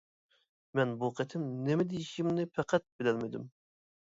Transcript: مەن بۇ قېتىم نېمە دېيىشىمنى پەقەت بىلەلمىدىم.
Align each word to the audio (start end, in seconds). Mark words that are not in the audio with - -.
مەن 0.79 0.93
بۇ 1.03 1.09
قېتىم 1.19 1.43
نېمە 1.67 1.85
دېيىشىمنى 1.93 2.47
پەقەت 2.57 2.89
بىلەلمىدىم. 3.03 3.47